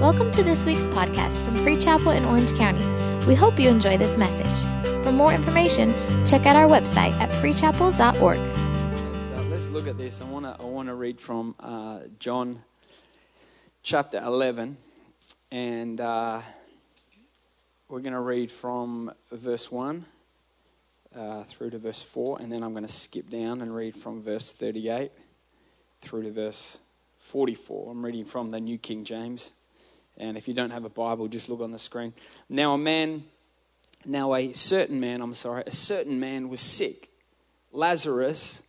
[0.00, 2.82] Welcome to this week's podcast from Free Chapel in Orange County.
[3.26, 5.04] We hope you enjoy this message.
[5.04, 5.92] For more information,
[6.26, 8.38] check out our website at freechapel.org.
[8.38, 10.22] So let's look at this.
[10.22, 12.62] I want to I want to read from uh, John
[13.82, 14.78] chapter 11,
[15.52, 16.40] and uh,
[17.90, 20.06] we're going to read from verse 1
[21.14, 24.22] uh, through to verse 4, and then I'm going to skip down and read from
[24.22, 25.12] verse 38
[26.00, 26.78] through to verse
[27.18, 27.90] 44.
[27.90, 29.52] I'm reading from the New King James.
[30.20, 32.12] And if you don't have a Bible, just look on the screen.
[32.50, 33.24] Now, a man,
[34.04, 37.08] now a certain man, I'm sorry, a certain man was sick,
[37.72, 38.62] Lazarus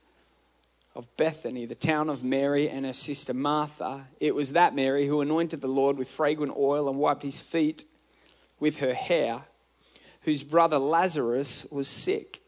[0.95, 4.07] of Bethany, the town of Mary and her sister Martha.
[4.21, 7.83] It was that Mary who anointed the Lord with fragrant oil and wiped his feet
[8.57, 9.43] with her hair,
[10.21, 12.41] whose brother Lazarus was sick.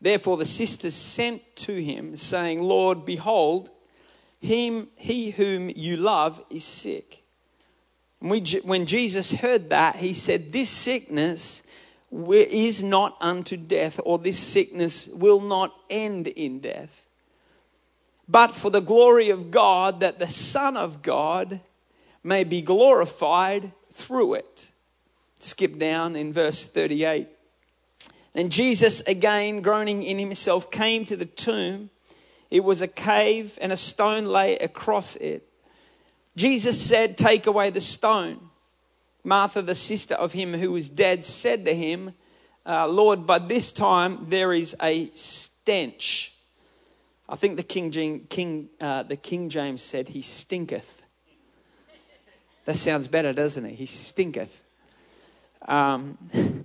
[0.00, 3.70] Therefore, the sisters sent to him, saying, Lord, behold,
[4.40, 7.24] him, he whom you love is sick.
[8.18, 11.62] When Jesus heard that, he said, This sickness
[12.10, 17.08] is not unto death, or this sickness will not end in death,
[18.28, 21.60] but for the glory of God, that the Son of God
[22.24, 24.68] may be glorified through it.
[25.38, 27.28] Skip down in verse 38.
[28.34, 31.90] And Jesus, again groaning in himself, came to the tomb.
[32.50, 35.48] It was a cave, and a stone lay across it.
[36.36, 38.40] Jesus said, Take away the stone.
[39.24, 42.14] Martha, the sister of him who was dead, said to him,
[42.64, 46.32] uh, Lord, by this time there is a stench.
[47.28, 51.02] I think the King, King, uh, the King James said, He stinketh.
[52.66, 53.74] That sounds better, doesn't it?
[53.74, 54.64] He stinketh.
[55.66, 56.18] Um,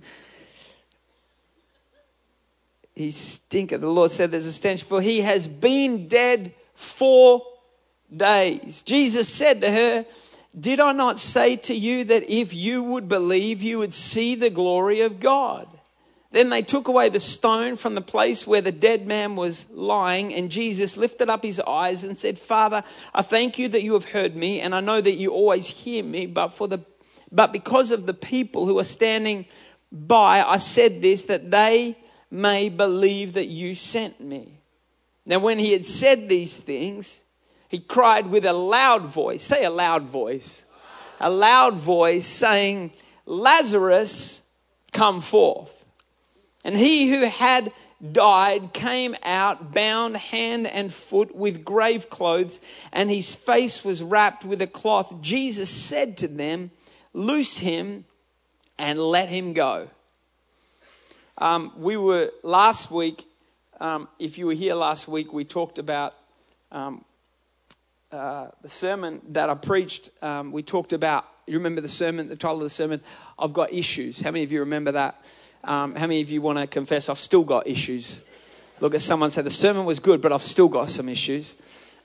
[2.94, 3.80] he stinketh.
[3.80, 7.42] The Lord said, There's a stench, for he has been dead four
[8.16, 8.82] days.
[8.82, 10.06] Jesus said to her,
[10.58, 14.50] Did I not say to you that if you would believe, you would see the
[14.50, 15.68] glory of God?
[16.30, 20.32] Then they took away the stone from the place where the dead man was lying,
[20.32, 24.06] and Jesus lifted up his eyes and said, Father, I thank you that you have
[24.06, 26.80] heard me, and I know that you always hear me, but for the
[27.32, 29.46] but because of the people who are standing
[29.90, 31.96] by, I said this that they
[32.30, 34.60] may believe that you sent me.
[35.24, 37.22] Now, when he had said these things,
[37.72, 39.42] he cried with a loud voice.
[39.42, 40.66] Say a loud voice.
[41.18, 42.92] A loud voice saying,
[43.24, 44.42] Lazarus,
[44.92, 45.86] come forth.
[46.64, 47.72] And he who had
[48.12, 52.60] died came out bound hand and foot with grave clothes,
[52.92, 55.22] and his face was wrapped with a cloth.
[55.22, 56.72] Jesus said to them,
[57.14, 58.04] Loose him
[58.78, 59.88] and let him go.
[61.38, 63.24] Um, we were last week,
[63.80, 66.14] um, if you were here last week, we talked about
[66.70, 67.02] um,
[68.12, 72.36] uh, the sermon that I preached, um, we talked about, you remember the sermon, the
[72.36, 73.00] title of the sermon,
[73.38, 74.20] I've got issues.
[74.20, 75.24] How many of you remember that?
[75.64, 78.24] Um, how many of you want to confess, I've still got issues?
[78.80, 81.56] Look at someone say, the sermon was good, but I've still got some issues.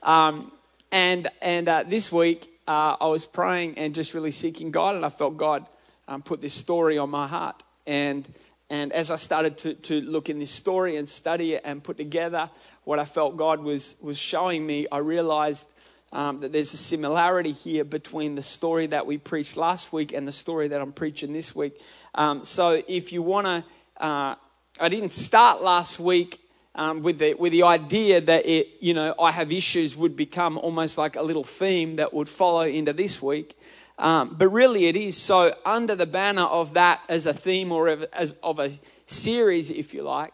[0.02, 0.52] Um,
[0.90, 5.04] and and uh, this week, uh, I was praying and just really seeking God, and
[5.04, 5.66] I felt God
[6.06, 7.62] um, put this story on my heart.
[7.86, 8.26] And,
[8.70, 11.96] and as I started to, to look in this story and study it and put
[11.96, 12.48] together
[12.84, 15.68] what I felt God was, was showing me, I realized
[16.12, 20.26] um, that there's a similarity here between the story that we preached last week and
[20.26, 21.80] the story that I'm preaching this week.
[22.14, 24.34] Um, so if you want to, uh,
[24.80, 26.40] I didn't start last week
[26.74, 30.56] um, with the with the idea that it, you know, I have issues would become
[30.58, 33.58] almost like a little theme that would follow into this week.
[33.98, 37.88] Um, but really, it is so under the banner of that as a theme or
[37.88, 38.70] as of a
[39.06, 40.32] series, if you like.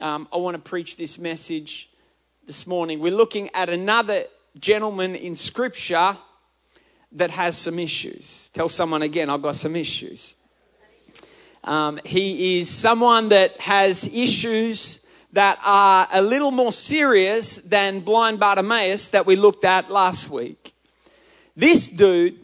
[0.00, 1.88] Um, I want to preach this message
[2.46, 2.98] this morning.
[2.98, 4.24] We're looking at another
[4.58, 6.16] gentleman in Scripture
[7.12, 8.50] that has some issues.
[8.52, 10.36] Tell someone again, I've got some issues.
[11.62, 18.38] Um, he is someone that has issues that are a little more serious than blind
[18.38, 20.74] Bartimaeus that we looked at last week.
[21.56, 22.38] This dude,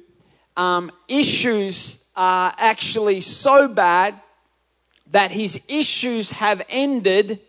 [0.56, 4.20] um, issues are actually so bad
[5.10, 7.40] that his issues have ended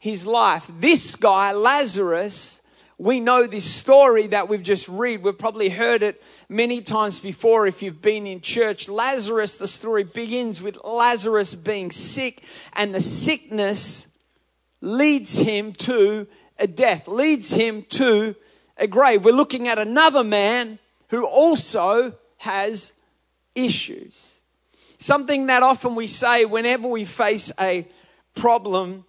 [0.00, 0.70] his life.
[0.78, 2.57] This guy, Lazarus,
[2.98, 5.22] we know this story that we've just read.
[5.22, 8.88] We've probably heard it many times before if you've been in church.
[8.88, 12.42] Lazarus, the story begins with Lazarus being sick,
[12.72, 14.08] and the sickness
[14.80, 16.26] leads him to
[16.58, 18.34] a death, leads him to
[18.76, 19.24] a grave.
[19.24, 20.80] We're looking at another man
[21.10, 22.94] who also has
[23.54, 24.40] issues.
[24.98, 27.86] Something that often we say whenever we face a
[28.34, 29.04] problem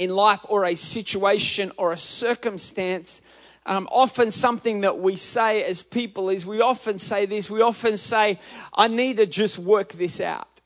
[0.00, 3.20] in life or a situation or a circumstance,
[3.66, 7.98] um, often something that we say as people is we often say this, we often
[7.98, 8.40] say,
[8.72, 10.62] I need to just work this out.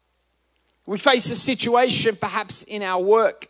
[0.87, 3.49] We face a situation perhaps in our work,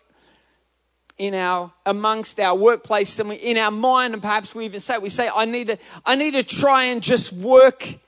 [1.18, 4.96] in our amongst our workplace, and we, in our mind, and perhaps we even say,
[4.96, 7.98] we say, I need to, I need to try and just work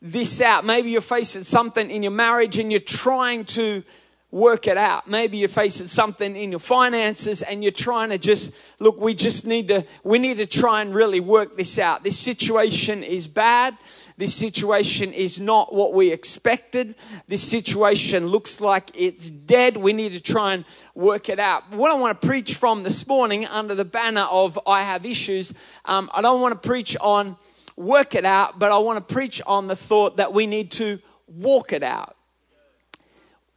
[0.00, 0.64] this out.
[0.64, 3.82] Maybe you're facing something in your marriage and you're trying to
[4.30, 5.08] work it out.
[5.08, 9.46] Maybe you're facing something in your finances and you're trying to just, look, we just
[9.46, 12.04] need to, we need to try and really work this out.
[12.04, 13.76] This situation is bad.
[14.16, 16.94] This situation is not what we expected.
[17.26, 19.78] This situation looks like it's dead.
[19.78, 21.70] We need to try and work it out.
[21.72, 25.54] What I want to preach from this morning under the banner of I have issues,
[25.86, 27.36] um, I don't want to preach on
[27.76, 30.98] work it out, but I want to preach on the thought that we need to
[31.26, 32.14] walk it out.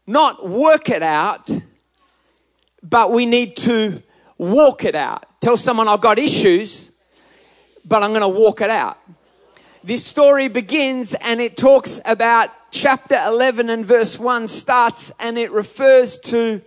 [0.06, 1.50] Not work it out,
[2.82, 4.04] but we need to
[4.38, 5.26] walk it out.
[5.40, 6.92] Tell someone I've got issues,
[7.86, 8.98] but I'm going to walk it out.
[9.84, 15.52] This story begins and it talks about chapter 11 and verse 1 starts and it
[15.52, 16.62] refers to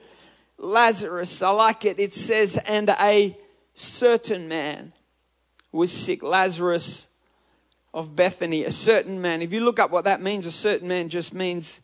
[0.58, 1.42] Lazarus.
[1.42, 1.98] I like it.
[1.98, 3.36] It says, and a
[3.74, 4.92] certain man
[5.72, 6.22] was sick.
[6.22, 7.08] Lazarus
[7.92, 9.42] of Bethany, a certain man.
[9.42, 11.80] If you look up what that means, a certain man just means,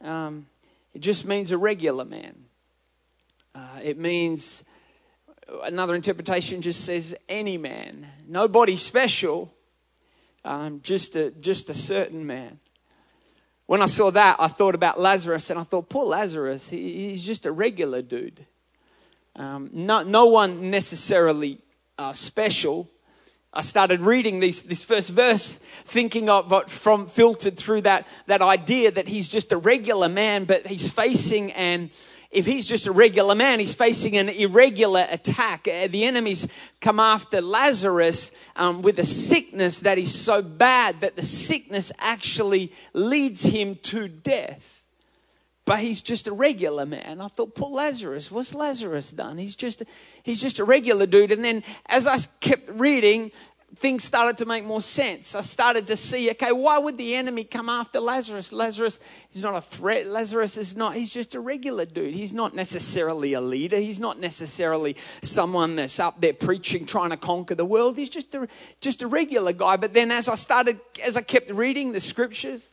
[0.00, 0.46] um,
[0.94, 2.44] it just means a regular man.
[3.54, 4.64] Uh, it means,
[5.62, 8.06] another interpretation just says any man.
[8.26, 9.52] Nobody special,
[10.44, 12.58] um, just, a, just a certain man.
[13.66, 17.24] When I saw that, I thought about Lazarus and I thought, poor Lazarus, he, he's
[17.24, 18.46] just a regular dude.
[19.36, 21.58] Um, no, no one necessarily
[21.98, 22.90] uh, special.
[23.52, 28.42] I started reading these, this first verse, thinking of it from filtered through that, that
[28.42, 31.90] idea that he's just a regular man, but he's facing an
[32.30, 35.66] if he's just a regular man, he's facing an irregular attack.
[35.66, 36.46] Uh, the enemies
[36.78, 42.70] come after Lazarus um, with a sickness that is so bad that the sickness actually
[42.92, 44.77] leads him to death.
[45.68, 47.20] But he's just a regular man.
[47.20, 49.36] I thought, poor Lazarus, what's Lazarus done?
[49.36, 49.82] He's just,
[50.22, 51.30] he's just a regular dude.
[51.30, 53.32] And then as I kept reading,
[53.76, 55.34] things started to make more sense.
[55.34, 58.50] I started to see, okay, why would the enemy come after Lazarus?
[58.50, 58.98] Lazarus
[59.30, 60.06] is not a threat.
[60.06, 62.14] Lazarus is not, he's just a regular dude.
[62.14, 63.76] He's not necessarily a leader.
[63.76, 67.98] He's not necessarily someone that's up there preaching, trying to conquer the world.
[67.98, 68.48] He's just a,
[68.80, 69.76] just a regular guy.
[69.76, 72.70] But then as I started, as I kept reading the scriptures,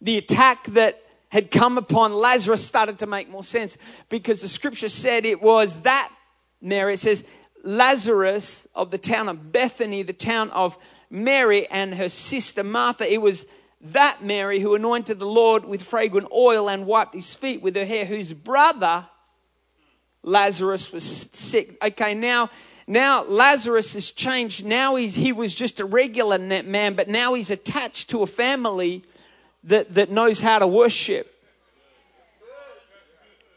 [0.00, 3.76] the attack that had come upon Lazarus started to make more sense
[4.08, 6.12] because the scripture said it was that
[6.60, 7.24] Mary, it says,
[7.62, 10.76] Lazarus of the town of Bethany, the town of
[11.08, 13.10] Mary and her sister Martha.
[13.10, 13.46] It was
[13.80, 17.84] that Mary who anointed the Lord with fragrant oil and wiped his feet with her
[17.84, 19.06] hair, whose brother
[20.22, 21.76] Lazarus was sick.
[21.82, 22.50] Okay, now
[22.86, 24.64] now Lazarus has changed.
[24.64, 29.04] Now he's, he was just a regular man, but now he's attached to a family
[29.64, 31.34] that, that knows how to worship.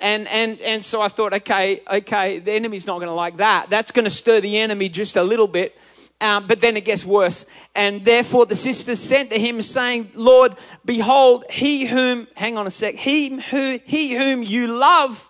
[0.01, 3.69] And, and, and so I thought, okay, okay, the enemy's not going to like that.
[3.69, 5.77] That's going to stir the enemy just a little bit.
[6.19, 7.45] Um, but then it gets worse.
[7.73, 10.55] And therefore the sisters sent to him saying, Lord,
[10.85, 15.29] behold, he whom, hang on a sec, he who, he whom you love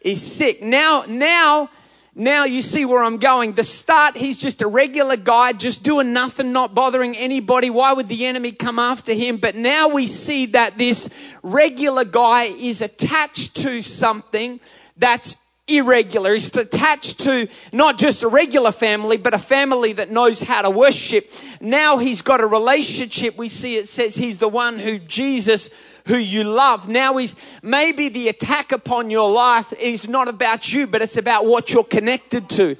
[0.00, 0.62] is sick.
[0.62, 1.70] Now, now,
[2.18, 3.52] now you see where I'm going.
[3.52, 7.68] The start, he's just a regular guy, just doing nothing, not bothering anybody.
[7.68, 9.36] Why would the enemy come after him?
[9.36, 11.10] But now we see that this
[11.42, 14.60] regular guy is attached to something
[14.96, 15.36] that's
[15.68, 16.32] irregular.
[16.32, 20.70] He's attached to not just a regular family, but a family that knows how to
[20.70, 21.30] worship.
[21.60, 23.36] Now he's got a relationship.
[23.36, 25.68] We see it says he's the one who Jesus
[26.06, 26.88] who you love.
[26.88, 31.46] Now is maybe the attack upon your life is not about you, but it's about
[31.46, 32.76] what you're connected to.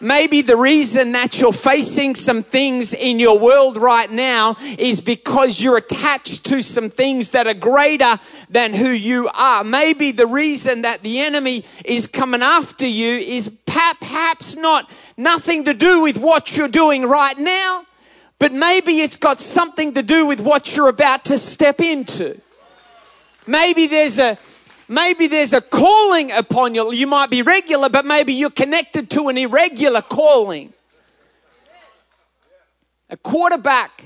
[0.00, 5.60] Maybe the reason that you're facing some things in your world right now is because
[5.60, 8.18] you're attached to some things that are greater
[8.50, 9.64] than who you are.
[9.64, 15.74] Maybe the reason that the enemy is coming after you is perhaps not nothing to
[15.74, 17.86] do with what you're doing right now,
[18.38, 22.38] but maybe it's got something to do with what you're about to step into.
[23.46, 24.38] Maybe there's a
[24.88, 26.92] maybe there's a calling upon you.
[26.92, 30.72] You might be regular, but maybe you're connected to an irregular calling.
[33.10, 34.04] A quarterback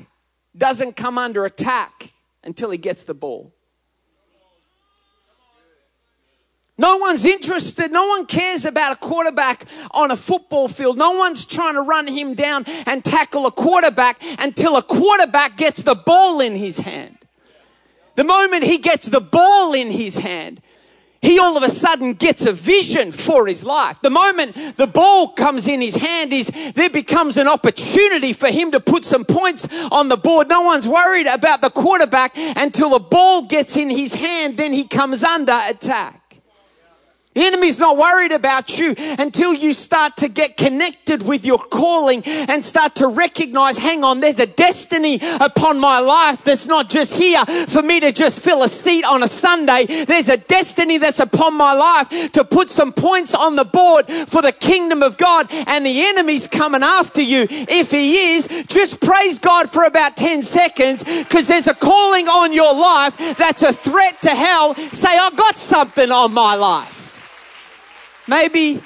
[0.56, 3.52] doesn't come under attack until he gets the ball.
[6.80, 7.90] No one's interested.
[7.90, 10.96] No one cares about a quarterback on a football field.
[10.96, 15.82] No one's trying to run him down and tackle a quarterback until a quarterback gets
[15.82, 17.17] the ball in his hand.
[18.18, 20.60] The moment he gets the ball in his hand,
[21.22, 23.98] he all of a sudden gets a vision for his life.
[24.02, 28.72] The moment the ball comes in his hand is there becomes an opportunity for him
[28.72, 30.48] to put some points on the board.
[30.48, 34.82] No one's worried about the quarterback until the ball gets in his hand, then he
[34.82, 36.27] comes under attack.
[37.34, 42.22] The enemy's not worried about you until you start to get connected with your calling
[42.24, 47.14] and start to recognize, hang on, there's a destiny upon my life that's not just
[47.14, 49.86] here for me to just fill a seat on a Sunday.
[50.04, 54.42] There's a destiny that's upon my life to put some points on the board for
[54.42, 57.46] the kingdom of God and the enemy's coming after you.
[57.50, 62.52] If he is, just praise God for about 10 seconds because there's a calling on
[62.52, 64.74] your life that's a threat to hell.
[64.92, 66.97] Say, I've got something on my life.
[68.28, 68.82] Maybe,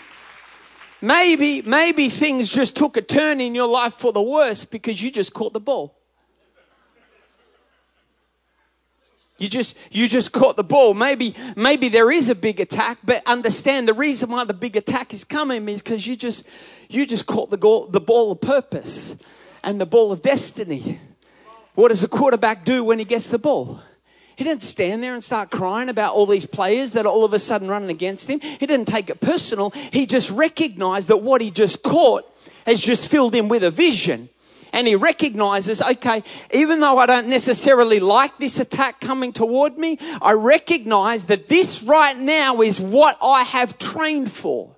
[1.01, 5.11] maybe, maybe things just took a turn in your life for the worse because you
[5.11, 5.97] just caught the ball.
[9.39, 10.95] You just you just caught the ball.
[10.95, 15.13] Maybe maybe there is a big attack, but understand the reason why the big attack
[15.13, 16.47] is coming is because you just
[16.89, 19.17] you just caught the goal, the ball of purpose
[19.65, 21.01] and the ball of destiny.
[21.75, 23.81] What does a quarterback do when he gets the ball?
[24.43, 27.33] He didn't stand there and start crying about all these players that are all of
[27.33, 28.41] a sudden running against him.
[28.41, 29.71] He didn't take it personal.
[29.93, 32.25] He just recognized that what he just caught
[32.67, 34.31] has just filled him with a vision.
[34.73, 39.97] And he recognizes, okay, even though I don't necessarily like this attack coming toward me,
[40.21, 44.75] I recognize that this right now is what I have trained for.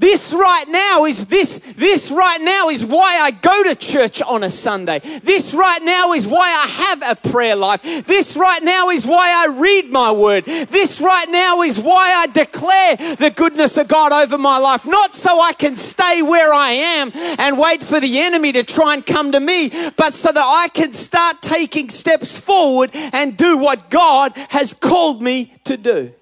[0.00, 4.42] This right now is this, this right now is why I go to church on
[4.42, 5.00] a Sunday.
[5.22, 7.82] This right now is why I have a prayer life.
[8.06, 10.46] This right now is why I read my word.
[10.46, 14.86] This right now is why I declare the goodness of God over my life.
[14.86, 18.94] Not so I can stay where I am and wait for the enemy to try
[18.94, 23.58] and come to me, but so that I can start taking steps forward and do
[23.58, 26.14] what God has called me to do.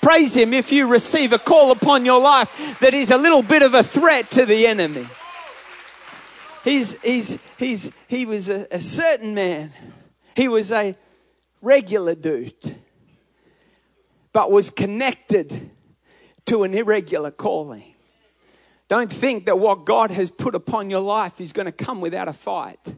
[0.00, 3.62] Praise Him if you receive a call upon your life that is a little bit
[3.62, 5.06] of a threat to the enemy.
[6.64, 9.72] He's, he's, he's, he was a, a certain man.
[10.34, 10.96] He was a
[11.62, 12.76] regular dude,
[14.32, 15.70] but was connected
[16.46, 17.94] to an irregular calling.
[18.88, 22.28] Don't think that what God has put upon your life is going to come without
[22.28, 22.94] a fight.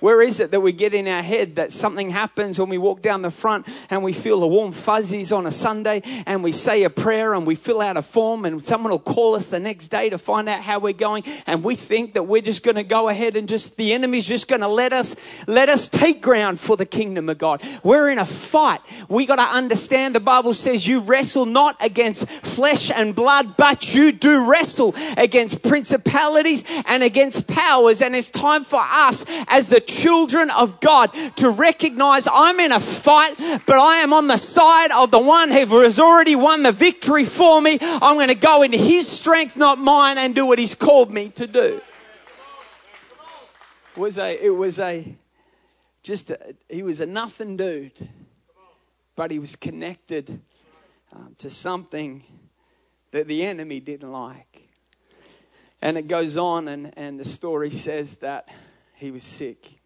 [0.00, 3.02] Where is it that we get in our head that something happens when we walk
[3.02, 6.84] down the front and we feel the warm fuzzies on a Sunday and we say
[6.84, 9.88] a prayer and we fill out a form and someone will call us the next
[9.88, 12.84] day to find out how we're going and we think that we're just going to
[12.84, 15.16] go ahead and just the enemy's just going to let us
[15.48, 17.62] let us take ground for the kingdom of God.
[17.82, 18.80] We're in a fight.
[19.08, 23.94] We got to understand the Bible says you wrestle not against flesh and blood, but
[23.94, 29.87] you do wrestle against principalities and against powers and it's time for us as the
[29.88, 34.92] children of God to recognize I'm in a fight, but I am on the side
[34.92, 37.78] of the one who has already won the victory for me.
[37.80, 41.30] I'm going to go in his strength, not mine, and do what he's called me
[41.30, 41.80] to do.
[43.96, 45.16] It was a, it was a,
[46.04, 48.08] just a, he was a nothing dude,
[49.16, 50.40] but he was connected
[51.12, 52.22] um, to something
[53.10, 54.68] that the enemy didn't like.
[55.80, 58.48] And it goes on, and, and the story says that
[58.94, 59.77] he was sick.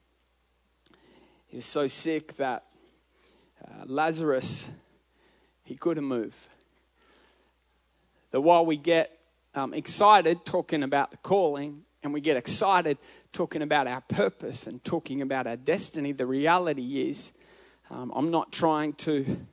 [1.53, 2.65] He was so sick that
[3.63, 4.71] uh, Lazarus,
[5.65, 6.49] he couldn't move.
[8.31, 9.19] That while we get
[9.55, 12.97] um, excited talking about the calling and we get excited
[13.33, 17.35] talking about our purpose and talking about our destiny, the reality is
[17.91, 19.47] um, I'm not trying to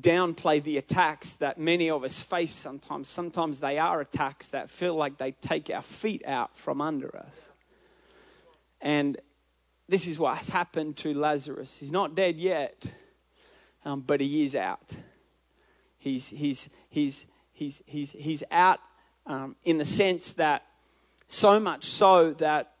[0.00, 3.10] downplay the attacks that many of us face sometimes.
[3.10, 7.52] Sometimes they are attacks that feel like they take our feet out from under us.
[8.80, 9.18] And
[9.88, 11.78] this is what's happened to Lazarus.
[11.78, 12.86] He's not dead yet,
[13.84, 14.94] um, but he is out.
[15.98, 18.80] He's, he's, he's, he's, he's, he's out
[19.26, 20.64] um, in the sense that,
[21.28, 22.72] so much so that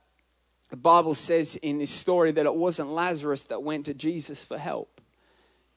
[0.70, 4.58] the Bible says in this story that it wasn't Lazarus that went to Jesus for
[4.58, 5.00] help.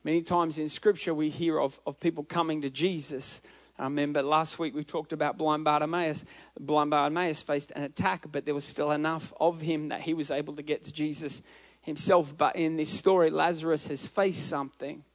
[0.03, 3.41] Many times in Scripture, we hear of, of people coming to Jesus
[3.79, 6.25] I remember last week we talked about blind Bartimaeus.
[6.59, 10.31] Blind Bartimaeus faced an attack, but there was still enough of him that he was
[10.31, 11.41] able to get to Jesus
[11.81, 12.37] himself.
[12.37, 15.05] But in this story, Lazarus has faced something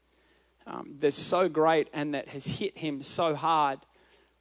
[0.67, 3.81] um, that's so great and that has hit him so hard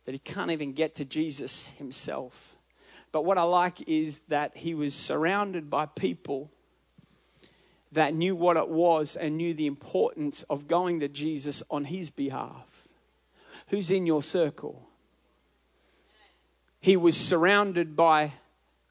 [0.06, 2.56] that he can't even get to Jesus himself.
[3.12, 6.50] But what I like is that he was surrounded by people
[7.92, 12.10] that knew what it was and knew the importance of going to Jesus on his
[12.10, 12.73] behalf.
[13.68, 14.88] Who's in your circle?
[16.80, 18.32] He was surrounded by a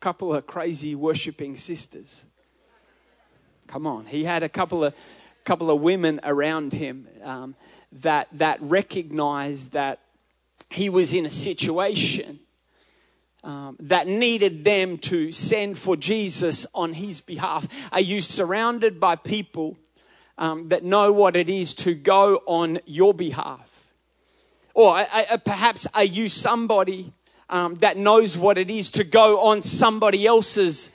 [0.01, 2.25] couple of crazy worshiping sisters.
[3.67, 4.95] Come on, he had a couple of
[5.45, 7.55] couple of women around him um,
[7.91, 10.01] that, that recognized that
[10.71, 12.39] he was in a situation
[13.45, 17.67] um, that needed them to send for Jesus on his behalf?
[17.91, 19.77] Are you surrounded by people
[20.39, 23.72] um, that know what it is to go on your behalf?
[24.75, 25.05] Or
[25.45, 27.13] perhaps are you somebody
[27.51, 30.91] um, that knows what it is to go on somebody else's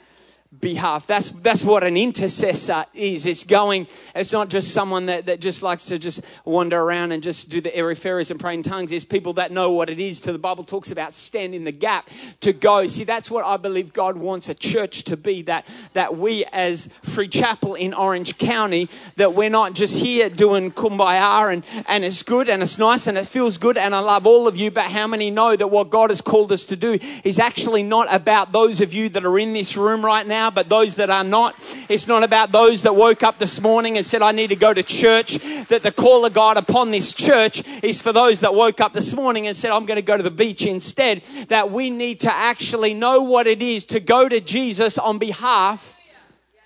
[0.60, 1.06] behalf.
[1.06, 3.26] That's, that's what an intercessor is.
[3.26, 7.22] It's going, it's not just someone that, that just likes to just wander around and
[7.22, 8.90] just do the airy fairies and pray in tongues.
[8.90, 11.72] It's people that know what it is to the Bible talks about stand in the
[11.72, 12.08] gap
[12.40, 12.86] to go.
[12.86, 16.88] See, that's what I believe God wants a church to be, that, that we as
[17.02, 22.22] Free Chapel in Orange County, that we're not just here doing kumbaya and, and it's
[22.22, 24.84] good and it's nice and it feels good and I love all of you, but
[24.84, 28.52] how many know that what God has called us to do is actually not about
[28.52, 31.24] those of you that are in this room right now now, but those that are
[31.24, 31.54] not.
[31.88, 34.72] It's not about those that woke up this morning and said, I need to go
[34.72, 35.38] to church.
[35.68, 39.12] That the call of God upon this church is for those that woke up this
[39.14, 41.22] morning and said, I'm going to go to the beach instead.
[41.48, 45.96] That we need to actually know what it is to go to Jesus on behalf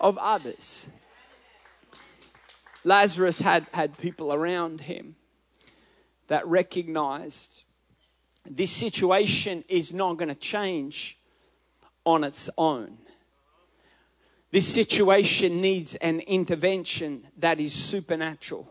[0.00, 0.88] of others.
[2.85, 5.14] Lazarus had, had people around him
[6.29, 7.64] that recognized
[8.45, 11.17] this situation is not going to change
[12.05, 12.99] on its own.
[14.52, 18.71] This situation needs an intervention that is supernatural.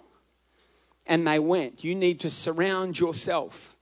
[1.07, 1.83] And they went.
[1.83, 3.75] You need to surround yourself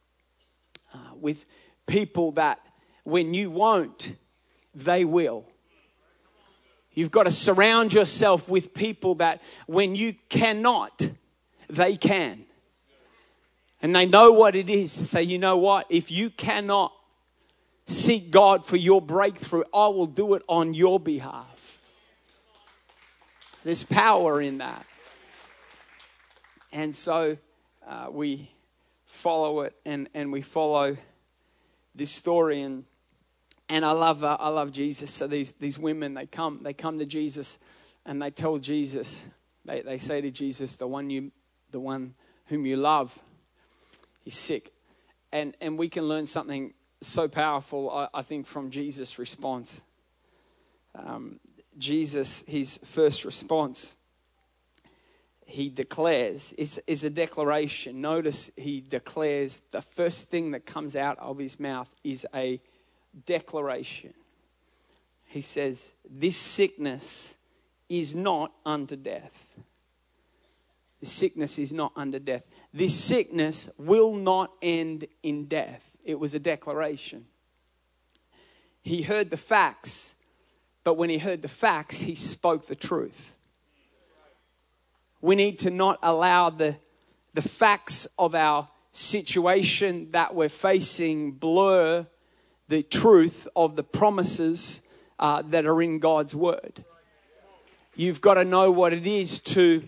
[0.94, 1.46] uh, with
[1.86, 2.60] people that
[3.03, 4.15] when you won't,
[4.74, 5.46] they will.
[6.94, 11.10] You've got to surround yourself with people that when you cannot,
[11.70, 12.46] they can.
[13.82, 15.86] And they know what it is to say, you know what?
[15.89, 16.94] If you cannot
[17.86, 21.59] seek God for your breakthrough, I will do it on your behalf.
[23.63, 24.86] There's power in that.
[26.72, 27.38] And so
[27.88, 28.50] uh, we
[29.06, 30.96] follow it and, and we follow
[31.96, 32.86] this story and
[33.68, 35.12] and I love uh, I love Jesus.
[35.12, 37.58] So these these women they come they come to Jesus
[38.06, 39.27] and they tell Jesus
[39.66, 41.31] they, they say to Jesus the one you
[41.72, 42.16] the one
[42.48, 43.18] whom you love
[44.24, 44.72] he's sick
[45.31, 49.81] and and we can learn something so powerful I, I think from Jesus' response.
[50.96, 51.40] Um,
[51.79, 53.98] Jesus, his first response,
[55.46, 58.01] he declares, is, is a declaration.
[58.01, 62.61] Notice he declares the first thing that comes out of his mouth is a
[63.25, 64.13] declaration.
[65.25, 67.35] He says, This sickness
[67.87, 69.55] is not unto death.
[71.00, 72.44] This sickness is not unto death.
[72.74, 75.89] This sickness will not end in death.
[76.03, 77.25] It was a declaration.
[78.81, 80.15] He heard the facts
[80.90, 83.38] but when he heard the facts, he spoke the truth.
[85.22, 86.78] We need to not allow the,
[87.36, 92.08] the facts of our situation that we're facing blur
[92.70, 94.82] the truth of the promises
[95.20, 96.84] uh, that are in God's word.
[97.96, 99.88] You've got to know what it is to,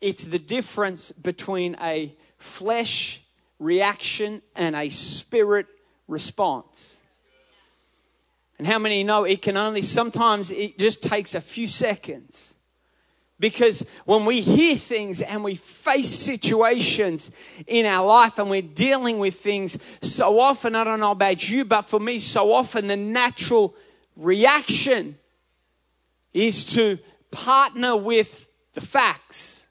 [0.00, 3.20] it's the difference between a flesh
[3.58, 5.66] reaction and a spirit
[6.08, 6.91] response.
[8.58, 12.54] And how many know it can only, sometimes it just takes a few seconds.
[13.40, 17.32] Because when we hear things and we face situations
[17.66, 21.64] in our life and we're dealing with things, so often, I don't know about you,
[21.64, 23.74] but for me, so often the natural
[24.16, 25.18] reaction
[26.32, 26.98] is to
[27.32, 29.66] partner with the facts.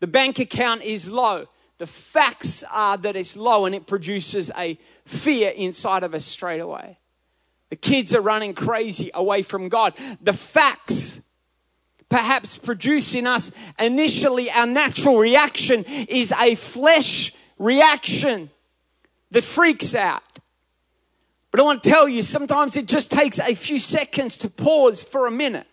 [0.00, 1.46] The bank account is low.
[1.76, 6.60] The facts are that it's low and it produces a fear inside of us straight
[6.60, 6.98] away.
[7.70, 9.94] The kids are running crazy away from God.
[10.20, 11.20] The facts
[12.08, 18.50] perhaps produce in us initially our natural reaction is a flesh reaction
[19.30, 20.22] that freaks out.
[21.50, 25.02] But I want to tell you, sometimes it just takes a few seconds to pause
[25.02, 25.66] for a minute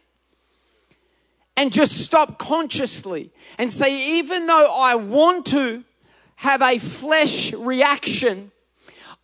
[1.58, 5.84] and just stop consciously and say, even though I want to
[6.38, 8.52] have a flesh reaction,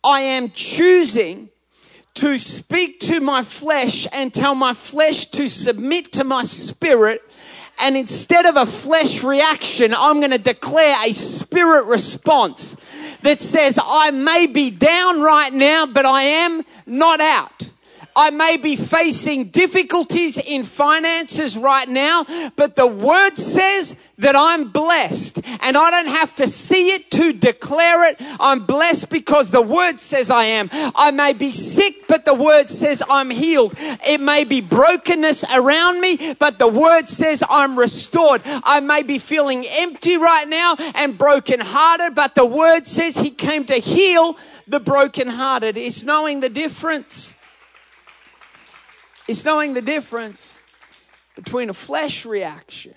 [0.02, 1.50] I am choosing
[2.14, 7.22] to speak to my flesh and tell my flesh to submit to my spirit.
[7.78, 12.76] And instead of a flesh reaction, I'm going to declare a spirit response
[13.22, 17.71] that says, I may be down right now, but I am not out.
[18.14, 22.24] I may be facing difficulties in finances right now,
[22.56, 27.32] but the word says that I'm blessed and I don't have to see it to
[27.32, 28.16] declare it.
[28.40, 30.68] I'm blessed because the word says I am.
[30.72, 33.74] I may be sick, but the word says I'm healed.
[33.78, 38.42] It may be brokenness around me, but the word says I'm restored.
[38.44, 43.64] I may be feeling empty right now and brokenhearted, but the word says he came
[43.66, 45.76] to heal the brokenhearted.
[45.76, 47.34] It's knowing the difference.
[49.32, 50.58] It's knowing the difference
[51.36, 52.92] between a flesh reaction,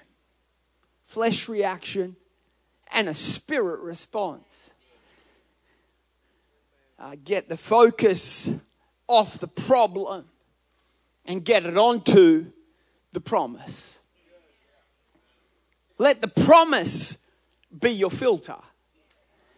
[1.06, 2.18] flesh reaction,
[2.92, 4.74] and a spirit response.
[7.00, 8.52] Uh, get the focus
[9.08, 10.26] off the problem
[11.24, 12.48] and get it onto
[13.14, 14.02] the promise.
[15.98, 17.18] Let the promise
[17.80, 18.58] be your filter.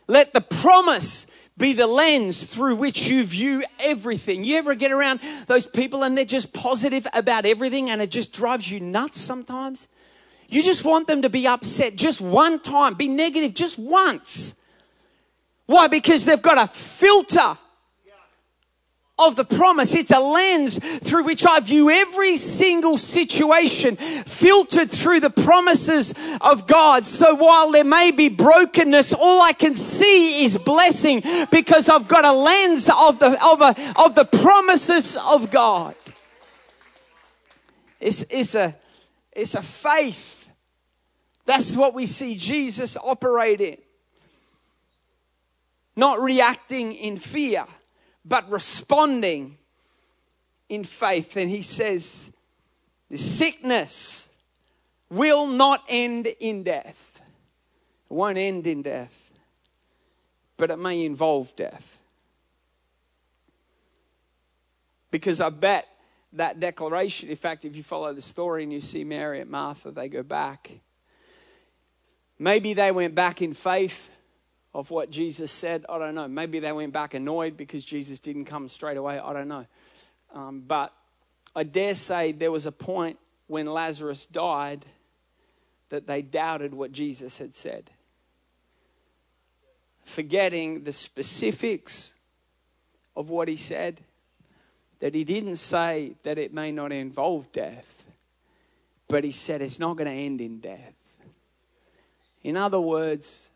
[0.06, 1.26] Let the promise
[1.58, 4.43] be the lens through which you view everything.
[4.43, 8.32] You ever get around those people and they're just positive about everything and it just
[8.32, 9.88] drives you nuts sometimes?
[10.50, 14.56] You just want them to be upset just one time, be negative just once.
[15.65, 15.88] Why?
[15.88, 17.58] Because they've got a filter
[19.19, 19.95] of the promise.
[19.95, 26.67] It's a lens through which I view every single situation filtered through the promises of
[26.67, 27.06] God.
[27.06, 32.25] So while there may be brokenness, all I can see is blessing because I've got
[32.25, 35.95] a lens of the, of, a, of the promises of God.
[37.99, 38.75] It's, it's, a,
[39.32, 40.49] it's a faith.
[41.45, 43.77] That's what we see Jesus operate in.
[45.95, 47.65] Not reacting in fear
[48.28, 49.58] but responding
[50.70, 51.38] in faith.
[51.38, 52.32] And he says,
[53.10, 54.28] the sickness
[55.10, 57.22] will not end in death.
[58.10, 59.32] It won't end in death,
[60.58, 62.00] but it may involve death.
[65.10, 65.88] Because I bet
[66.34, 69.92] that declaration, in fact, if you follow the story and you see Mary and Martha,
[69.92, 70.72] they go back.
[72.38, 74.12] Maybe they went back in faith
[74.78, 75.88] of what Jesus said.
[75.90, 76.28] I don't know.
[76.28, 79.18] Maybe they went back annoyed because Jesus didn't come straight away.
[79.18, 79.66] I don't know.
[80.36, 80.94] Um, but
[81.56, 84.86] I dare say there was a point when Lazarus died
[85.90, 87.90] that they doubted what Jesus had said,
[90.06, 92.13] forgetting the specifics
[93.16, 94.02] of what he said.
[95.00, 98.06] That he didn't say that it may not involve death,
[99.08, 100.94] but he said it's not going to end in death.
[102.44, 103.50] In other words,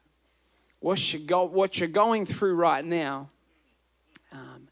[0.81, 3.29] what you're, go, what you're going through right now
[4.31, 4.67] um,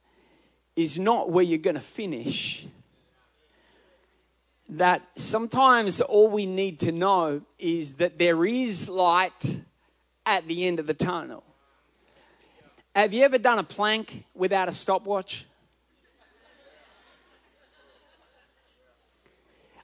[0.76, 2.65] is not where you're going to finish.
[4.67, 9.62] That sometimes all we need to know is that there is light
[10.26, 11.43] at the end of the tunnel.
[12.95, 15.45] Have you ever done a plank without a stopwatch?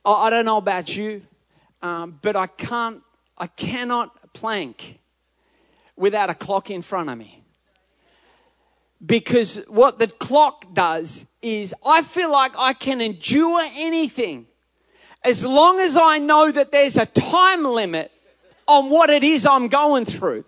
[0.03, 1.21] I don't know about you,
[1.81, 3.01] um, but I can't,
[3.37, 4.99] I cannot plank
[5.95, 7.43] without a clock in front of me.
[9.05, 14.47] Because what the clock does is I feel like I can endure anything
[15.23, 18.11] as long as I know that there's a time limit
[18.67, 20.45] on what it is I'm going through.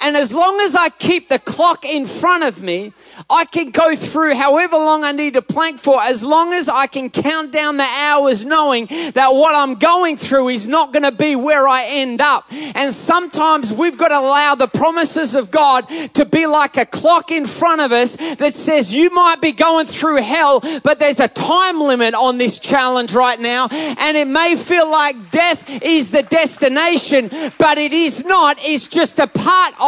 [0.00, 2.92] And as long as I keep the clock in front of me,
[3.30, 6.86] I can go through however long I need to plank for, as long as I
[6.86, 11.12] can count down the hours knowing that what I'm going through is not going to
[11.12, 12.44] be where I end up.
[12.50, 17.30] And sometimes we've got to allow the promises of God to be like a clock
[17.30, 21.28] in front of us that says you might be going through hell, but there's a
[21.28, 23.68] time limit on this challenge right now.
[23.70, 28.58] And it may feel like death is the destination, but it is not.
[28.60, 29.85] It's just a part of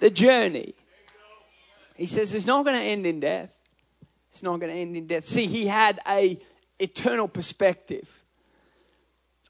[0.00, 0.74] the journey.
[1.96, 3.56] He says it's not going to end in death.
[4.30, 5.24] It's not going to end in death.
[5.24, 6.38] See, he had a
[6.78, 8.24] eternal perspective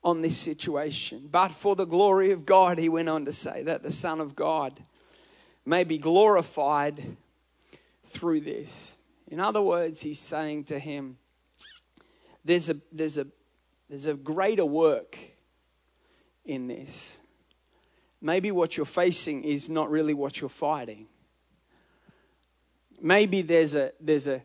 [0.05, 1.29] on this situation.
[1.31, 4.37] But for the glory of God, he went on to say that the Son of
[4.37, 4.83] God
[5.65, 7.17] may be glorified
[8.05, 8.99] through this.
[9.31, 11.17] In other words, he's saying to him,
[12.45, 13.27] there's a, there's a,
[13.89, 15.17] there's a greater work
[16.45, 17.22] in this
[18.23, 21.09] maybe what you're facing is not really what you're fighting.
[23.01, 24.43] Maybe there's a, there's a,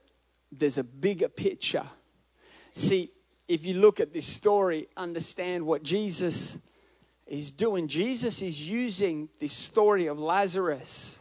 [0.51, 1.87] there's a bigger picture.
[2.73, 3.11] See,
[3.47, 6.57] if you look at this story, understand what Jesus
[7.27, 7.87] is doing.
[7.87, 11.19] Jesus is using this story of Lazarus.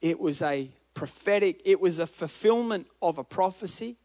[0.00, 3.96] It was a prophetic, it was a fulfillment of a prophecy.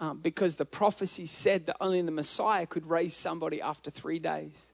[0.00, 4.72] Um, because the prophecy said that only the Messiah could raise somebody after three days.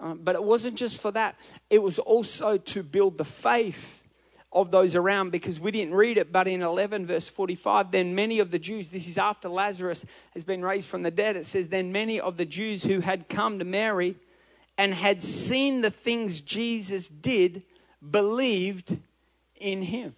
[0.00, 1.36] Um, but it wasn't just for that,
[1.70, 4.04] it was also to build the faith
[4.52, 8.38] of those around because we didn't read it, but in 11, verse 45, then many
[8.38, 11.68] of the Jews, this is after Lazarus has been raised from the dead, it says,
[11.68, 14.16] then many of the Jews who had come to Mary
[14.78, 17.62] and had seen the things Jesus did
[18.10, 18.96] believed
[19.56, 20.14] in him.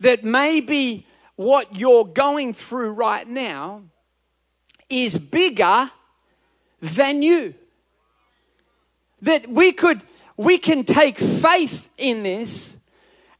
[0.00, 3.84] That maybe what you're going through right now
[4.88, 5.90] is bigger
[6.80, 7.54] than you.
[9.22, 10.02] That we could
[10.36, 12.78] we can take faith in this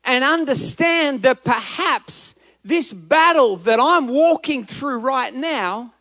[0.05, 5.95] and understand that perhaps this battle that I'm walking through right now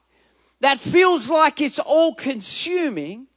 [0.61, 3.27] that feels like it's all consuming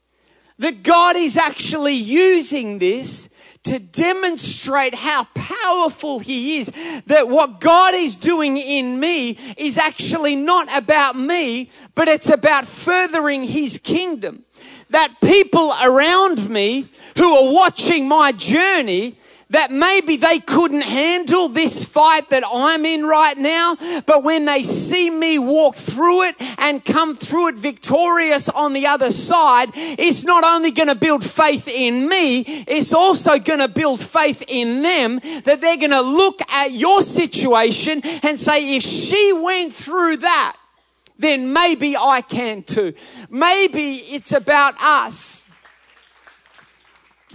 [0.58, 3.28] that God is actually using this
[3.64, 6.72] to demonstrate how powerful He is.
[7.06, 12.66] That what God is doing in me is actually not about me, but it's about
[12.66, 14.44] furthering His kingdom.
[14.92, 19.16] That people around me who are watching my journey
[19.52, 23.76] that maybe they couldn't handle this fight that I'm in right now,
[24.06, 28.86] but when they see me walk through it and come through it victorious on the
[28.86, 33.68] other side, it's not only going to build faith in me, it's also going to
[33.68, 38.82] build faith in them that they're going to look at your situation and say, if
[38.82, 40.56] she went through that,
[41.18, 42.94] then maybe I can too.
[43.30, 45.46] Maybe it's about us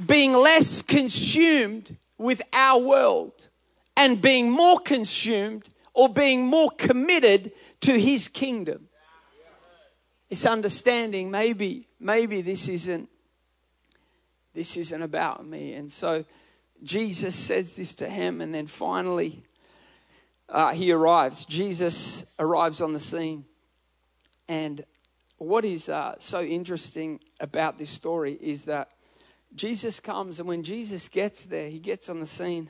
[0.06, 3.50] being less consumed with our world
[3.96, 8.88] and being more consumed or being more committed to his kingdom.
[10.30, 13.10] It's understanding maybe maybe this isn't
[14.54, 15.74] this isn't about me.
[15.74, 16.26] And so
[16.84, 19.44] Jesus says this to him and then finally
[20.50, 21.46] uh, he arrives.
[21.46, 23.46] Jesus arrives on the scene.
[24.48, 24.84] And
[25.38, 28.90] what is uh, so interesting about this story is that
[29.56, 32.70] Jesus comes, and when Jesus gets there, he gets on the scene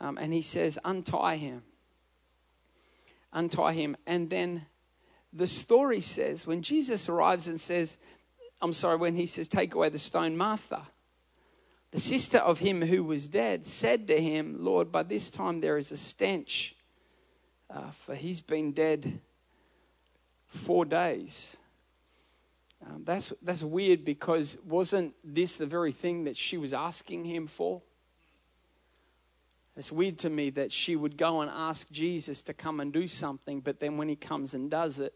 [0.00, 1.62] um, and he says, Untie him.
[3.32, 3.96] Untie him.
[4.06, 4.66] And then
[5.32, 7.98] the story says, when Jesus arrives and says,
[8.60, 10.88] I'm sorry, when he says, Take away the stone, Martha,
[11.92, 15.76] the sister of him who was dead, said to him, Lord, by this time there
[15.76, 16.76] is a stench,
[17.68, 19.20] uh, for he's been dead
[20.50, 21.56] four days.
[22.86, 27.46] Um, that's, that's weird because wasn't this the very thing that she was asking him
[27.46, 27.82] for?
[29.76, 33.06] It's weird to me that she would go and ask Jesus to come and do
[33.06, 35.14] something, but then when he comes and does it,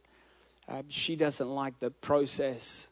[0.68, 2.88] uh, she doesn't like the process.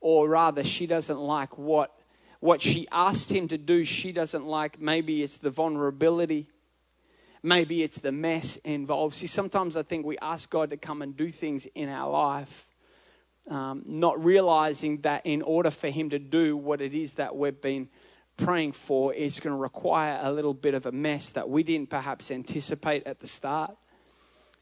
[0.00, 1.98] Or rather, she doesn't like what,
[2.40, 3.84] what she asked him to do.
[3.84, 6.48] She doesn't like maybe it's the vulnerability,
[7.44, 9.14] maybe it's the mess involved.
[9.14, 12.66] See, sometimes I think we ask God to come and do things in our life
[13.48, 17.60] um, not realizing that in order for Him to do what it is that we've
[17.60, 17.88] been
[18.36, 21.90] praying for, it's going to require a little bit of a mess that we didn't
[21.90, 23.76] perhaps anticipate at the start.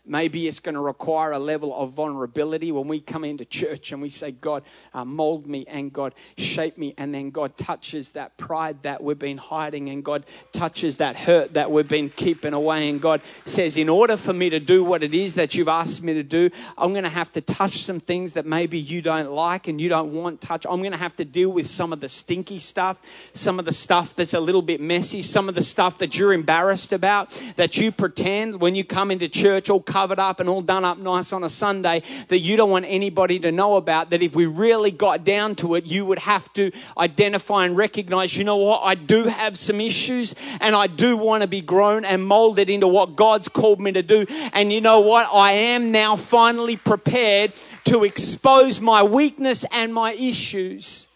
[0.04, 4.02] Maybe it's going to require a level of vulnerability when we come into church and
[4.02, 6.92] we say, God, uh, mold me and God, shape me.
[6.98, 11.54] And then God touches that pride that we've been hiding and God touches that hurt
[11.54, 12.88] that we've been keeping away.
[12.88, 16.02] And God says, in order for me to do what it is that you've asked
[16.02, 19.30] me to do, I'm going to have to touch some things that maybe you don't
[19.30, 20.66] like and you don't want touch.
[20.68, 22.96] I'm going to have to deal with some of the stinky stuff,
[23.34, 26.32] some of the stuff that's a little bit messy, some of the stuff that you're
[26.32, 30.62] embarrassed about, that you pretend when you come into church all covered up and all
[30.62, 34.08] done up nice on a Sunday that you don't want anybody to know about.
[34.08, 38.34] That if we really got down to it, you would have to identify and recognize,
[38.34, 42.06] you know what, I do have some issues and I do want to be grown
[42.06, 44.24] and molded into what God's called me to do.
[44.54, 47.52] And you know what, I am now finally prepared
[47.84, 51.08] to expose my weakness and my issues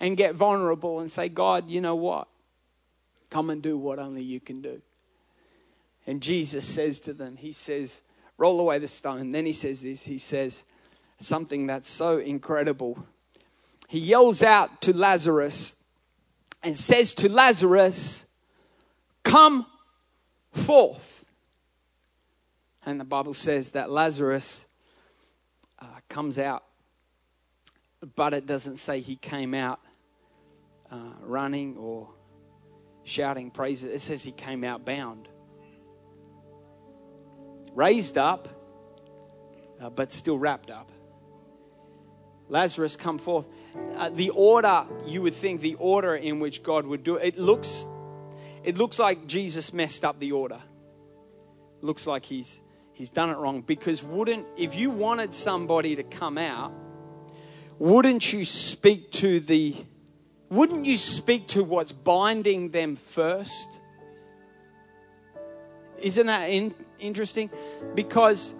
[0.00, 2.26] and get vulnerable and say, God, you know what?
[3.30, 4.82] Come and do what only you can do.
[6.06, 8.02] And Jesus says to them, He says,
[8.42, 9.30] roll away the stone.
[9.30, 10.64] Then he says this he says
[11.20, 13.06] something that's so incredible.
[13.88, 15.76] He yells out to Lazarus
[16.62, 18.26] and says to Lazarus,
[19.22, 19.66] Come
[20.52, 21.24] forth.
[22.84, 24.66] And the Bible says that Lazarus
[25.78, 26.64] uh, comes out,
[28.16, 29.78] but it doesn't say he came out
[30.90, 32.08] uh, running or
[33.04, 33.94] shouting praises.
[33.94, 35.28] It says he came out bound
[37.74, 38.48] raised up,
[39.80, 40.90] uh, but still wrapped up.
[42.48, 43.48] Lazarus, come forth.
[43.94, 47.38] Uh, the order, you would think, the order in which God would do it, it
[47.38, 47.86] looks,
[48.62, 50.60] it looks like Jesus messed up the order.
[51.80, 52.60] Looks like he's,
[52.92, 56.72] he's done it wrong because wouldn't, if you wanted somebody to come out,
[57.78, 59.74] wouldn't you speak to the,
[60.50, 63.80] wouldn't you speak to what's binding them first?
[66.02, 67.50] Isn't that in, interesting?
[67.94, 68.54] Because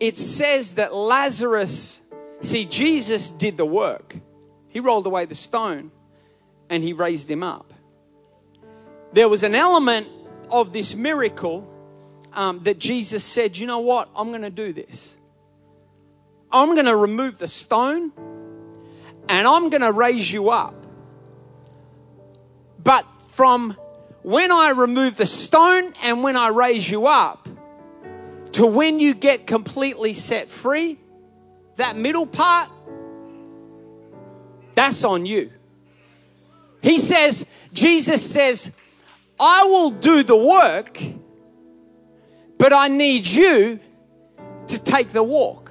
[0.00, 2.00] it says that Lazarus
[2.44, 4.16] See, Jesus did the work.
[4.68, 5.90] He rolled away the stone
[6.68, 7.72] and he raised him up.
[9.14, 10.08] There was an element
[10.50, 11.66] of this miracle
[12.34, 14.10] um, that Jesus said, You know what?
[14.14, 15.16] I'm going to do this.
[16.52, 18.12] I'm going to remove the stone
[19.28, 20.74] and I'm going to raise you up.
[22.78, 23.74] But from
[24.24, 27.46] when I remove the stone and when I raise you up
[28.52, 30.98] to when you get completely set free,
[31.76, 32.70] that middle part,
[34.74, 35.52] that's on you.
[36.82, 38.72] He says, Jesus says,
[39.38, 41.02] I will do the work,
[42.56, 43.78] but I need you
[44.68, 45.70] to take the walk.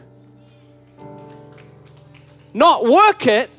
[2.54, 3.50] Not work it,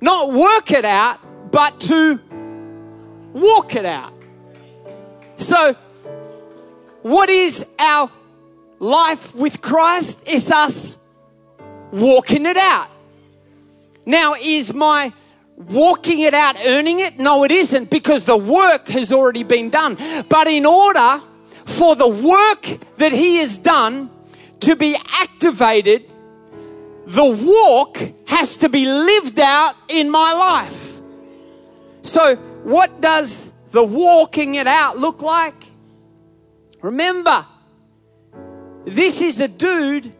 [0.00, 1.18] not work it out,
[1.50, 2.20] but to
[3.32, 4.11] walk it out.
[5.42, 5.74] So,
[7.02, 8.10] what is our
[8.78, 10.22] life with Christ?
[10.24, 10.98] It's us
[11.90, 12.88] walking it out.
[14.06, 15.12] Now, is my
[15.56, 17.18] walking it out earning it?
[17.18, 19.98] No, it isn't because the work has already been done.
[20.28, 21.20] But in order
[21.66, 24.10] for the work that He has done
[24.60, 26.12] to be activated,
[27.04, 31.00] the walk has to be lived out in my life.
[32.02, 35.54] So, what does the walking it out look like?
[36.80, 37.46] Remember,
[38.84, 40.12] this is a dude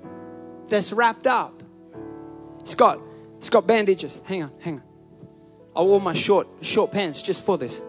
[0.69, 1.63] that's wrapped up.
[2.65, 3.01] He's got,
[3.39, 4.19] he's got bandages.
[4.25, 4.83] Hang on, hang on.
[5.75, 7.81] I wore my short, short pants just for this.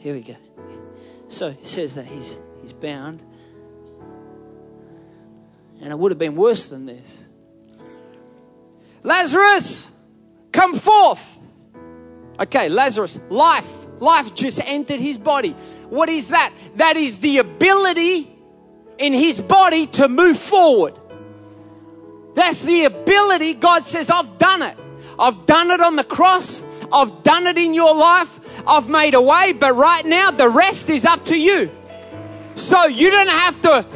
[0.00, 0.36] Here we go.
[1.28, 3.22] So it says that he's, he's bound.
[5.80, 7.24] And it would have been worse than this.
[9.02, 9.86] Lazarus,
[10.52, 11.38] come forth.
[12.40, 13.86] Okay, Lazarus, life.
[14.00, 15.52] Life just entered his body.
[15.90, 16.52] What is that?
[16.76, 18.30] That is the ability
[18.98, 20.98] in his body to move forward.
[22.34, 23.54] That's the ability.
[23.54, 24.76] God says, I've done it.
[25.18, 26.62] I've done it on the cross.
[26.92, 28.38] I've done it in your life.
[28.66, 31.70] I've made a way, but right now the rest is up to you.
[32.54, 33.86] So you don't have to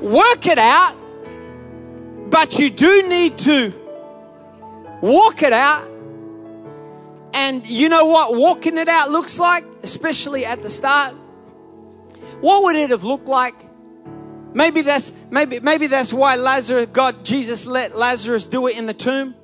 [0.00, 0.96] work it out,
[2.30, 3.72] but you do need to
[5.00, 5.88] walk it out.
[7.32, 11.14] And you know what walking it out looks like, especially at the start?
[12.40, 13.54] What would it have looked like?
[14.54, 18.94] Maybe that's maybe maybe that's why Lazarus God Jesus let Lazarus do it in the
[18.94, 19.34] tomb.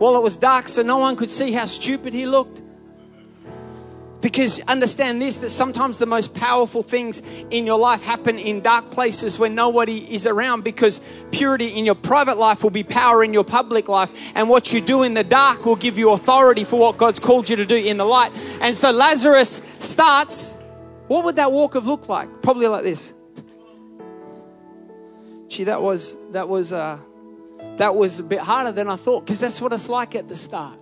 [0.00, 2.60] Well, it was dark so no one could see how stupid he looked.
[4.20, 8.90] Because understand this that sometimes the most powerful things in your life happen in dark
[8.90, 11.00] places where nobody is around because
[11.30, 14.10] purity in your private life will be power in your public life.
[14.34, 17.48] And what you do in the dark will give you authority for what God's called
[17.48, 18.32] you to do in the light.
[18.60, 20.52] And so Lazarus starts.
[21.06, 22.42] What would that walk have looked like?
[22.42, 23.14] Probably like this.
[25.48, 26.98] Gee, that was that was uh,
[27.76, 30.36] that was a bit harder than I thought because that's what it's like at the
[30.36, 30.78] start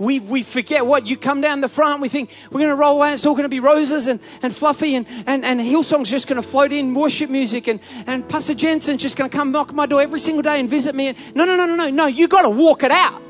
[0.00, 2.96] we, we forget what you come down the front, we think we're going to roll
[2.96, 6.26] away, it's all going to be roses and, and fluffy, and, and, and Hillsong's just
[6.26, 9.74] going to float in worship music, and, and Pastor Jensen's just going to come knock
[9.74, 11.08] my door every single day and visit me.
[11.08, 13.20] And no, no, no, no, no, no, you got to walk it out.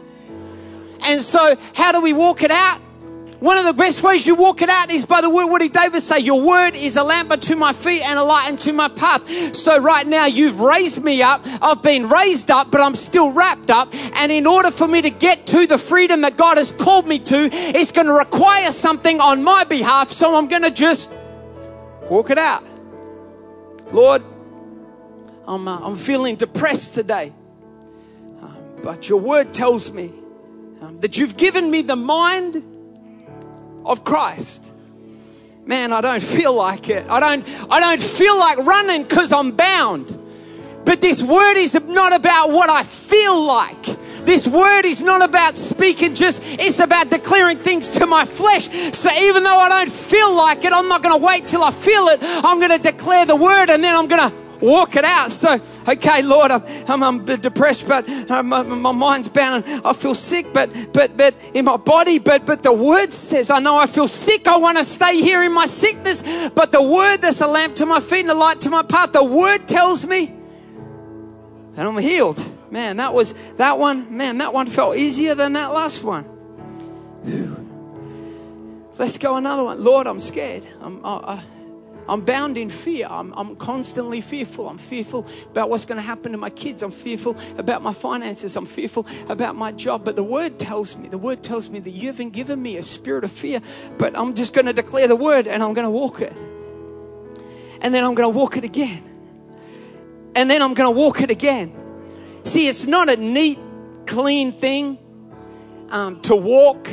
[1.03, 2.81] And so, how do we walk it out?
[3.41, 5.47] One of the best ways you walk it out is by the word.
[5.47, 6.19] What did David say?
[6.19, 9.57] Your word is a lamp unto my feet and a light unto my path.
[9.57, 11.41] So right now you've raised me up.
[11.63, 13.95] I've been raised up, but I'm still wrapped up.
[14.15, 17.19] And in order for me to get to the freedom that God has called me
[17.19, 20.13] to, it's going to require something on my behalf.
[20.13, 21.11] So I'm going to just
[22.11, 22.63] walk it out.
[23.91, 24.23] Lord,
[25.47, 27.33] I'm, uh, I'm feeling depressed today.
[28.43, 30.13] Um, but your word tells me
[30.83, 32.70] um, that you've given me the mind
[33.85, 34.73] of Christ.
[35.67, 37.07] Man, I don't feel like it.
[37.09, 40.17] I don't, I don't feel like running because I'm bound.
[40.85, 43.83] But this word is not about what I feel like.
[44.25, 48.69] This word is not about speaking just, it's about declaring things to my flesh.
[48.97, 51.71] So even though I don't feel like it, I'm not going to wait till I
[51.71, 52.21] feel it.
[52.23, 55.33] I'm going to declare the word and then I'm going to walk it out.
[55.33, 59.93] So, okay, Lord, I'm, I'm, I'm depressed, but uh, my, my, mind's bound and I
[59.93, 63.77] feel sick, but, but, but in my body, but, but the word says, I know
[63.77, 64.47] I feel sick.
[64.47, 67.87] I want to stay here in my sickness, but the word that's a lamp to
[67.87, 70.35] my feet and a light to my path, the word tells me
[71.73, 72.45] that I'm healed.
[72.71, 76.23] Man, that was, that one, man, that one felt easier than that last one.
[77.25, 77.57] Whew.
[78.97, 79.83] Let's go another one.
[79.83, 80.67] Lord, I'm scared.
[80.81, 81.43] I'm, I, I
[82.11, 83.07] I'm bound in fear.
[83.09, 84.69] I'm, I'm constantly fearful.
[84.69, 86.83] I'm fearful about what's going to happen to my kids.
[86.83, 88.57] I'm fearful about my finances.
[88.57, 90.05] I'm fearful about my job.
[90.05, 92.83] But the word tells me, the word tells me that you haven't given me a
[92.83, 93.61] spirit of fear,
[93.97, 96.37] but I'm just going to declare the word and I'm going to walk it.
[97.81, 99.03] and then I'm going to walk it again.
[100.35, 101.73] And then I'm going to walk it again.
[102.45, 103.59] See, it's not a neat,
[104.07, 104.99] clean thing
[105.91, 106.89] um, to walk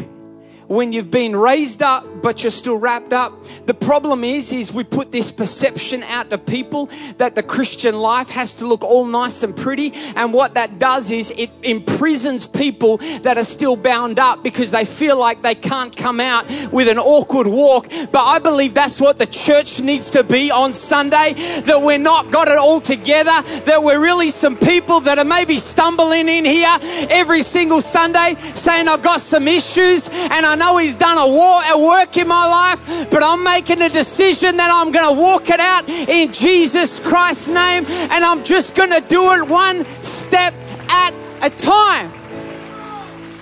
[0.68, 3.34] when you've been raised up but you're still wrapped up.
[3.66, 8.30] The problem is is we put this perception out to people that the christian life
[8.30, 9.92] has to look all nice and pretty.
[10.16, 14.86] And what that does is it imprisons people that are still bound up because they
[14.86, 17.90] feel like they can't come out with an awkward walk.
[18.12, 22.32] But i believe that's what the church needs to be on sunday that we're not
[22.32, 26.78] got it all together that we're really some people that are maybe stumbling in here
[27.10, 31.62] every single sunday saying i've got some issues and i know He's done a, war,
[31.66, 35.50] a work in my life, but I'm making a decision that I'm going to walk
[35.50, 40.54] it out in Jesus Christ's name, and I'm just going to do it one step
[40.88, 42.14] at a time.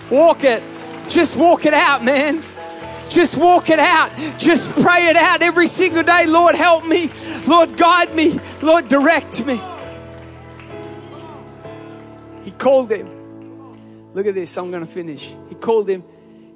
[0.10, 0.64] Walk it.
[1.10, 2.44] Just walk it out, man.
[3.10, 4.12] Just walk it out.
[4.40, 6.26] Just pray it out every single day.
[6.26, 7.12] Lord, help me.
[7.46, 8.40] Lord, guide me.
[8.62, 9.62] Lord, direct me.
[12.44, 14.12] He called him.
[14.14, 14.58] Look at this.
[14.58, 15.34] I'm going to finish.
[15.50, 16.04] He called him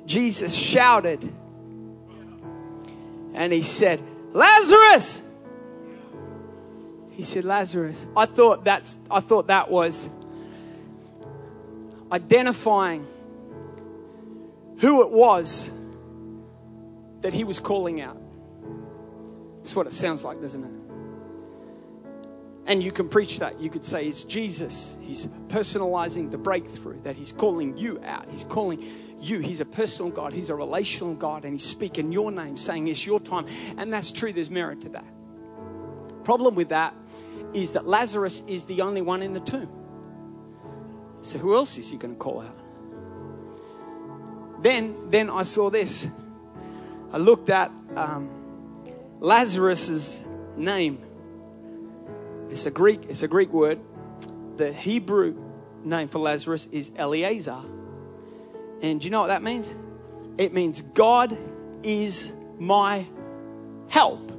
[0.10, 1.32] Jesus shouted
[3.40, 4.02] and he said,
[4.34, 5.22] Lazarus!
[7.12, 8.06] He said, Lazarus.
[8.16, 10.08] I thought that's I thought that was
[12.12, 13.08] identifying
[14.80, 15.72] who it was
[17.22, 18.18] that he was calling out.
[19.58, 20.72] That's what it sounds like, doesn't it?
[22.66, 23.60] And you can preach that.
[23.60, 24.96] You could say it's Jesus.
[25.02, 28.30] He's personalizing the breakthrough, that he's calling you out.
[28.30, 28.86] He's calling
[29.22, 29.40] you.
[29.40, 33.06] He's a personal God, He's a relational God, and He's speaking your name, saying it's
[33.06, 33.46] your time.
[33.78, 35.06] And that's true, there's merit to that.
[36.24, 36.94] Problem with that
[37.54, 39.70] is that Lazarus is the only one in the tomb.
[41.22, 42.58] So who else is he going to call out?
[44.62, 46.08] Then, then I saw this.
[47.12, 48.30] I looked at um,
[49.20, 50.24] Lazarus's
[50.56, 51.00] name.
[52.50, 53.06] It's a Greek.
[53.10, 53.80] It's a Greek word.
[54.58, 55.36] The Hebrew
[55.84, 57.62] name for Lazarus is Eliezer.
[58.82, 59.76] And do you know what that means?
[60.38, 61.38] It means God
[61.84, 63.06] is my
[63.90, 64.32] help.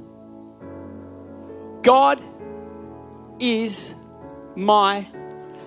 [1.83, 2.21] God
[3.39, 3.93] is
[4.55, 5.07] my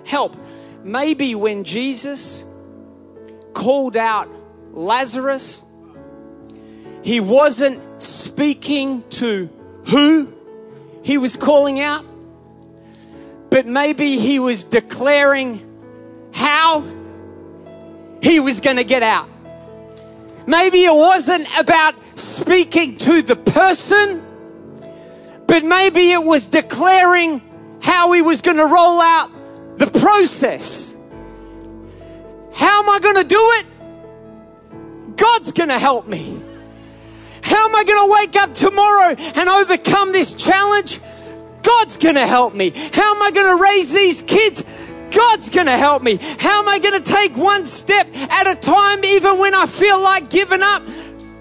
[0.05, 0.35] help.
[0.83, 2.45] Maybe when Jesus
[3.53, 4.29] called out
[4.71, 5.63] Lazarus,
[7.01, 9.49] he wasn't speaking to
[9.85, 10.33] who
[11.03, 12.05] he was calling out,
[13.49, 15.61] but maybe he was declaring
[16.33, 16.81] how
[18.21, 19.29] he was going to get out.
[20.47, 24.23] Maybe it wasn't about speaking to the person,
[25.47, 27.41] but maybe it was declaring
[27.81, 29.29] how he was going to roll out
[29.77, 30.95] the process.
[32.53, 33.65] How am I going to do it?
[35.17, 36.41] God's going to help me.
[37.41, 40.99] How am I going to wake up tomorrow and overcome this challenge?
[41.61, 42.71] God's going to help me.
[42.71, 44.63] How am I going to raise these kids?
[45.15, 46.17] God's going to help me.
[46.39, 50.01] How am I going to take one step at a time, even when I feel
[50.01, 50.83] like giving up?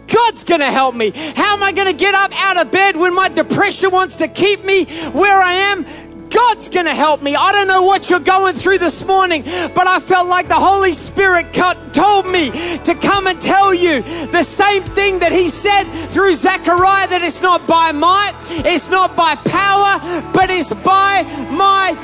[0.07, 1.11] God's going to help me.
[1.11, 4.29] How am I going to get up out of bed when my depression wants to
[4.29, 5.85] keep me where I am?
[6.29, 7.37] God's going to help me.
[7.37, 10.93] I don't know what you're going through this morning, but I felt like the Holy
[10.93, 14.03] Spirit told me to come and tell you
[14.33, 19.15] the same thing that He said through Zechariah that it's not by might, it's not
[19.15, 20.01] by power,
[20.33, 21.97] but it's by my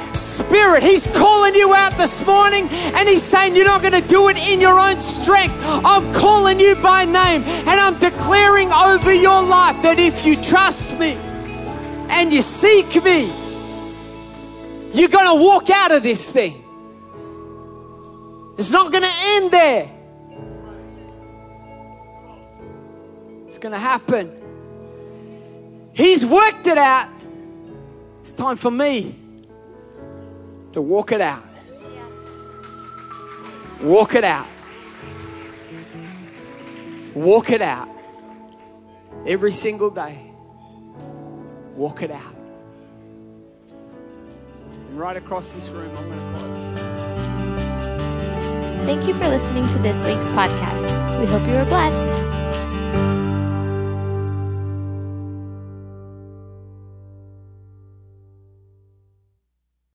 [0.51, 0.83] Spirit.
[0.83, 4.37] He's calling you out this morning and He's saying you're not going to do it
[4.37, 5.55] in your own strength.
[5.61, 10.99] I'm calling you by name and I'm declaring over your life that if you trust
[10.99, 11.13] me
[12.11, 13.31] and you seek me,
[14.93, 16.65] you're going to walk out of this thing.
[18.59, 19.91] It's not going to end there.
[23.47, 24.33] It's going to happen.
[25.93, 27.09] He's worked it out.
[28.23, 29.20] It's time for me
[30.73, 31.45] to walk it out.
[33.83, 34.47] Walk it out.
[37.15, 37.89] Walk it out.
[39.27, 40.31] Every single day.
[41.75, 42.35] Walk it out.
[44.89, 46.51] And right across this room, I'm going to close.
[48.87, 51.21] Thank you for listening to this week's podcast.
[51.21, 52.21] We hope you were blessed.